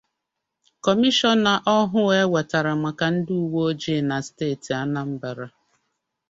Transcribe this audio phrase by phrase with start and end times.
[0.83, 5.47] Kọmishọna ọhụụ e wètara maka ndị uwe ojii na steeti Anambra